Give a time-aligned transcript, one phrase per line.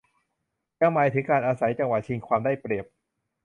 [0.79, 2.85] ยังหมายถึงการอาศัยจังหวะชิงความได้เปรียบ